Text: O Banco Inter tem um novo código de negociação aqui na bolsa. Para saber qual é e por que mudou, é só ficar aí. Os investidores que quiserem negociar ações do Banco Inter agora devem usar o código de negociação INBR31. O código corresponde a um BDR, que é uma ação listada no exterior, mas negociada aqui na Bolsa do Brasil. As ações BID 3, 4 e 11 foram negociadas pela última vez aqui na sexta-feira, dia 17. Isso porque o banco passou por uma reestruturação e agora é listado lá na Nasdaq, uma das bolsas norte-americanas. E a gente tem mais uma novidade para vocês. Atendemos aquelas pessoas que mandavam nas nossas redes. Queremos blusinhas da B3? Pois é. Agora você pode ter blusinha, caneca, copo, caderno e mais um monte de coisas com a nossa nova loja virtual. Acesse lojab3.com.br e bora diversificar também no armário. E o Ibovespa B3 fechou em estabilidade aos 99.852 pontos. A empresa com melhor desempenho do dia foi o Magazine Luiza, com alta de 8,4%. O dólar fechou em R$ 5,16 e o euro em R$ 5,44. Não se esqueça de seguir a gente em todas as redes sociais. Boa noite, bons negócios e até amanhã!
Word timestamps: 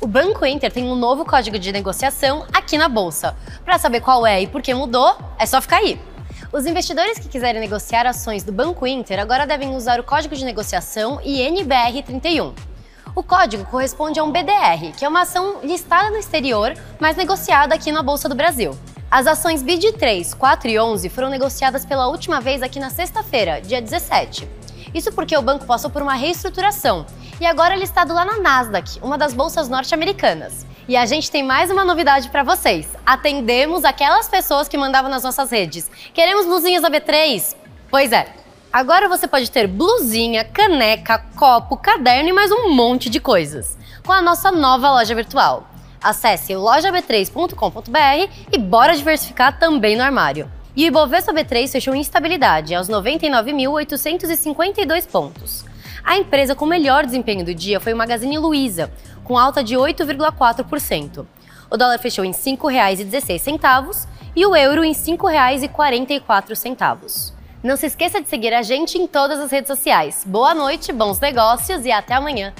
O 0.00 0.06
Banco 0.06 0.46
Inter 0.46 0.72
tem 0.72 0.84
um 0.84 0.94
novo 0.94 1.24
código 1.24 1.58
de 1.58 1.72
negociação 1.72 2.46
aqui 2.52 2.78
na 2.78 2.88
bolsa. 2.88 3.36
Para 3.64 3.80
saber 3.80 4.00
qual 4.00 4.24
é 4.24 4.40
e 4.40 4.46
por 4.46 4.62
que 4.62 4.72
mudou, 4.72 5.16
é 5.36 5.44
só 5.44 5.60
ficar 5.60 5.78
aí. 5.78 6.00
Os 6.52 6.66
investidores 6.66 7.18
que 7.18 7.26
quiserem 7.26 7.60
negociar 7.60 8.06
ações 8.06 8.44
do 8.44 8.52
Banco 8.52 8.86
Inter 8.86 9.18
agora 9.18 9.44
devem 9.44 9.74
usar 9.74 9.98
o 9.98 10.04
código 10.04 10.36
de 10.36 10.44
negociação 10.44 11.18
INBR31. 11.18 12.54
O 13.12 13.24
código 13.24 13.64
corresponde 13.64 14.20
a 14.20 14.22
um 14.22 14.30
BDR, 14.30 14.92
que 14.96 15.04
é 15.04 15.08
uma 15.08 15.22
ação 15.22 15.58
listada 15.64 16.10
no 16.10 16.16
exterior, 16.16 16.74
mas 17.00 17.16
negociada 17.16 17.74
aqui 17.74 17.90
na 17.90 18.00
Bolsa 18.00 18.28
do 18.28 18.36
Brasil. 18.36 18.78
As 19.10 19.26
ações 19.26 19.64
BID 19.64 19.94
3, 19.94 20.32
4 20.32 20.68
e 20.68 20.78
11 20.78 21.08
foram 21.08 21.28
negociadas 21.28 21.84
pela 21.84 22.06
última 22.06 22.40
vez 22.40 22.62
aqui 22.62 22.78
na 22.78 22.88
sexta-feira, 22.88 23.60
dia 23.60 23.82
17. 23.82 24.48
Isso 24.94 25.12
porque 25.12 25.36
o 25.36 25.42
banco 25.42 25.66
passou 25.66 25.90
por 25.90 26.02
uma 26.02 26.14
reestruturação 26.14 27.04
e 27.40 27.46
agora 27.46 27.74
é 27.74 27.78
listado 27.78 28.12
lá 28.12 28.24
na 28.24 28.38
Nasdaq, 28.38 28.98
uma 29.02 29.16
das 29.16 29.32
bolsas 29.32 29.68
norte-americanas. 29.68 30.66
E 30.88 30.96
a 30.96 31.06
gente 31.06 31.30
tem 31.30 31.42
mais 31.42 31.70
uma 31.70 31.84
novidade 31.84 32.30
para 32.30 32.42
vocês. 32.42 32.88
Atendemos 33.04 33.84
aquelas 33.84 34.28
pessoas 34.28 34.68
que 34.68 34.78
mandavam 34.78 35.10
nas 35.10 35.22
nossas 35.22 35.50
redes. 35.50 35.90
Queremos 36.14 36.46
blusinhas 36.46 36.82
da 36.82 36.90
B3? 36.90 37.54
Pois 37.90 38.12
é. 38.12 38.26
Agora 38.72 39.08
você 39.08 39.28
pode 39.28 39.50
ter 39.50 39.66
blusinha, 39.66 40.44
caneca, 40.44 41.18
copo, 41.36 41.76
caderno 41.76 42.28
e 42.28 42.32
mais 42.32 42.50
um 42.50 42.74
monte 42.74 43.08
de 43.08 43.20
coisas 43.20 43.78
com 44.08 44.12
a 44.12 44.22
nossa 44.22 44.50
nova 44.50 44.90
loja 44.90 45.14
virtual. 45.14 45.68
Acesse 46.02 46.54
lojab3.com.br 46.54 48.32
e 48.50 48.56
bora 48.56 48.96
diversificar 48.96 49.58
também 49.58 49.96
no 49.96 50.02
armário. 50.02 50.50
E 50.74 50.84
o 50.84 50.86
Ibovespa 50.86 51.34
B3 51.34 51.70
fechou 51.70 51.94
em 51.94 52.00
estabilidade 52.00 52.74
aos 52.74 52.88
99.852 52.88 55.06
pontos. 55.06 55.67
A 56.08 56.16
empresa 56.16 56.54
com 56.54 56.64
melhor 56.64 57.04
desempenho 57.04 57.44
do 57.44 57.54
dia 57.54 57.78
foi 57.78 57.92
o 57.92 57.96
Magazine 57.96 58.38
Luiza, 58.38 58.90
com 59.22 59.36
alta 59.36 59.62
de 59.62 59.74
8,4%. 59.74 61.26
O 61.70 61.76
dólar 61.76 61.98
fechou 61.98 62.24
em 62.24 62.30
R$ 62.30 62.36
5,16 62.38 64.08
e 64.34 64.46
o 64.46 64.56
euro 64.56 64.82
em 64.82 64.94
R$ 64.94 64.98
5,44. 64.98 67.34
Não 67.62 67.76
se 67.76 67.84
esqueça 67.84 68.22
de 68.22 68.28
seguir 68.30 68.54
a 68.54 68.62
gente 68.62 68.96
em 68.96 69.06
todas 69.06 69.38
as 69.38 69.50
redes 69.50 69.68
sociais. 69.68 70.24
Boa 70.26 70.54
noite, 70.54 70.94
bons 70.94 71.20
negócios 71.20 71.84
e 71.84 71.92
até 71.92 72.14
amanhã! 72.14 72.54